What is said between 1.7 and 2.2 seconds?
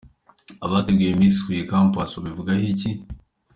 Campus